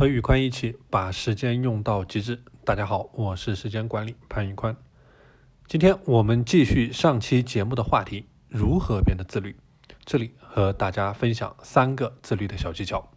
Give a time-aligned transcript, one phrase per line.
[0.00, 2.42] 和宇宽一起把时间用到极致。
[2.64, 4.74] 大家好，我是时间管理潘宇宽。
[5.66, 9.54] 今天我们继续上期节目的话题：如何变得自律？
[10.06, 13.10] 这里和大家分享三个自律的小技巧。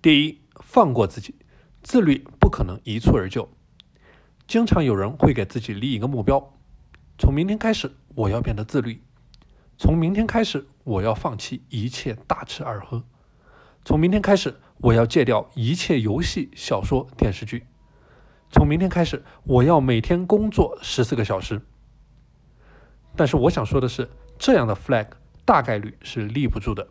[0.00, 1.34] 第一，放过自己。
[1.82, 3.50] 自律不可能一蹴而就。
[4.46, 6.54] 经常有人会给自己立一个目标：
[7.18, 9.00] 从明天开始，我要变得自律；
[9.76, 13.00] 从明天开始，我要放弃一切大吃二喝；
[13.82, 17.60] 从明天开始，我要戒掉一切游戏、小说、电视剧；
[18.50, 21.62] 从明天开始，我要每天工作十四个小时。
[23.16, 25.06] 但是我想说的是，这样的 flag
[25.44, 26.86] 大概率是立不住的，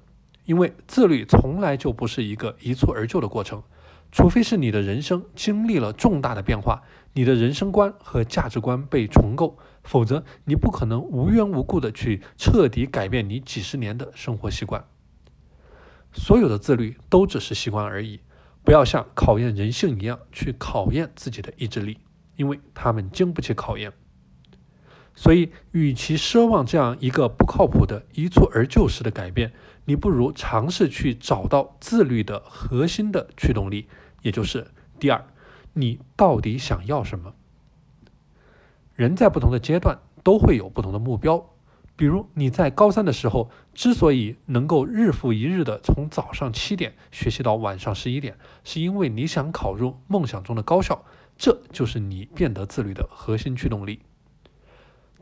[0.45, 3.63] 因为自律从来就不是一个一蹴而就的过程。
[4.11, 6.81] 除非是你的人生经历了重大的变化，
[7.13, 14.83] 你的人生观和价值观被重构，否则你不可能无缘无故的去彻底改变你几十年的生活习惯。
[16.11, 18.19] 所有的自律都只是习惯而已，
[18.63, 21.99] 不要像考验人性一样去考验自己的意志力，
[22.35, 23.93] 因为他们经不起考验。
[25.16, 29.51] 所以，与其奢望这样一个不靠谱的一蹴而就式的改变，
[29.85, 33.89] 你不如尝试去找到自律的核心的驱动力，
[34.21, 35.25] 也就是第二，
[35.73, 37.33] 你到底想要什么？
[38.95, 41.53] 人在不同的阶段都会有不同的目标。
[42.00, 51.03] 比如你在高三的时候，之所以能够日复一日的从早上七点学习到晚上十一点，是因为你想考入梦想中的高校，
[51.38, 54.00] 这就是你变得自律的核心驱动力。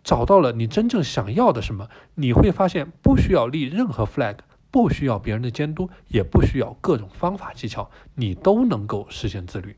[0.03, 4.37] 找到了你真正想要的什么，你会发现不需要立任何 flag，
[4.69, 9.75] 不需要别人的监督，也不需要各种方法技巧，你都能够实现自律。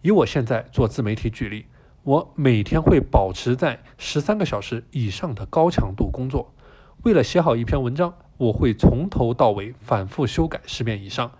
[0.00, 1.66] 以我现在做自媒体举例，
[2.08, 6.54] 我每天会保持在十三个小时以上的高强度工作。
[7.02, 11.30] 为了写好一篇文章，我会从头到尾反复修改十遍以上。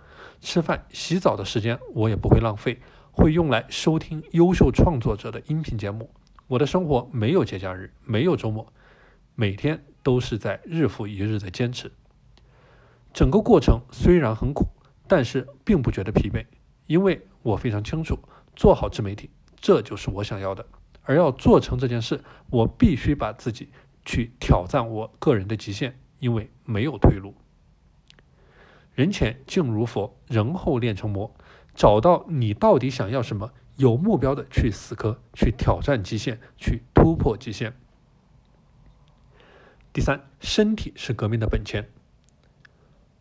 [0.41, 2.79] 吃饭、洗澡的时间我也不会浪费，
[3.11, 6.11] 会用来收听优秀创作者的音频节目。
[6.45, 8.71] 我的生活没有节假日，没有周末，
[9.33, 11.91] 每天都是在日复一日的坚持。
[13.11, 14.67] 整个过程虽然很苦，
[15.07, 16.45] 但是并不觉得疲惫，
[16.85, 18.19] 因为我非常清楚，
[18.55, 19.31] 做好自媒体，
[19.61, 20.65] 这就是我想要的。
[21.03, 23.69] 而要做成这件事，我必须把自己
[24.05, 27.33] 去挑战我个人的极限，因为没有退路。
[28.93, 31.33] 人前静如佛，人后练成魔。
[31.73, 33.51] 找到你到底想要什么？
[33.77, 37.73] 有目标的去死磕，去挑战极限，去突破极限。
[39.93, 41.89] 第三，身体是革命的本钱。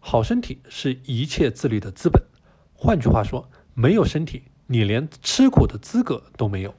[0.01, 2.25] 好身体是一切自律的资本。
[2.75, 6.75] 换句话说，没有身体，你连吃苦的资格都没有。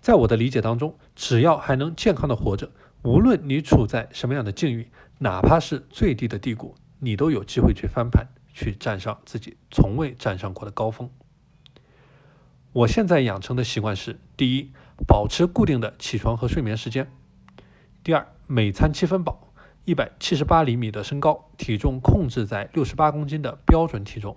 [0.00, 2.70] 在我的理解当中，只要还能健康的活着，
[3.02, 11.10] 无论你处在什么样的境遇，哪怕是最低的低谷，你都有机会去翻盘，去站上自己从未站上过的高峰。
[12.72, 14.72] 我现在养成的习惯是：第一，
[15.06, 17.04] 保持固定的起床和睡眠时间；
[18.02, 19.52] 第二，每餐七分饱，
[19.84, 24.34] 一百七十八厘米的身高，体重控制在六十八公斤的标准体重；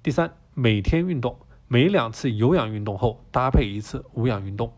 [0.00, 4.72] 第三，每天运动，每两次有氧运动后搭配一次无氧运动。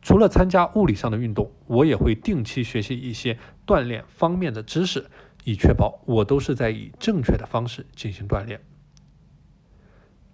[0.00, 5.10] 除了参加物理上的运动，我也会定期学习一些锻炼方面的知识，
[5.44, 8.60] 以确保我都是在以正确的方式进行锻炼。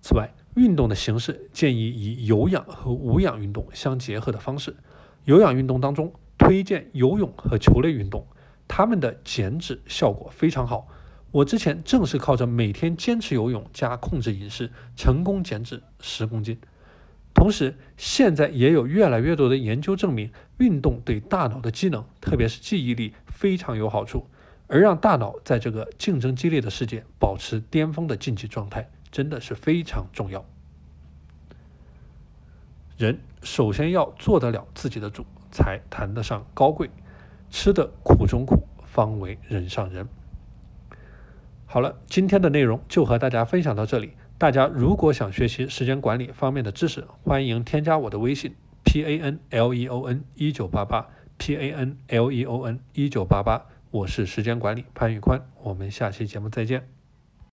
[0.00, 4.76] 此外，运动的形式建议以有氧和无氧运动相结合的方式。
[5.24, 8.24] 有氧运动当中，推荐游泳和球类运动，
[8.68, 10.86] 它们的减脂效果非常好。
[11.34, 16.60] 我之前正是靠着每天坚持游泳加控制饮食，成功减脂十公斤。
[17.34, 24.28] 同时，现在也有越来越多的研究证明，运动对大脑的机能，特别是记忆力非常有好处。
[24.68, 28.88] 而让大脑在这个竞争激烈的世界保持巅峰的竞技状态。
[29.10, 30.44] 真的是非常重要。
[32.96, 36.90] 人首先要做得了自己的主，才谈得上高贵。
[37.50, 40.08] 吃得苦中苦，方为人上人。
[41.74, 44.12] 好了，今天的内容就和大家分享到这里。
[44.38, 48.54] 大家如果想学习时间管理方面的知识，欢迎添加我的微信
[48.84, 52.78] p a n l e o n 一九八八 p a n l e o n
[52.92, 53.66] 一九八八。
[53.90, 56.86] 我是时间管理潘玉宽，我们下期节目再见。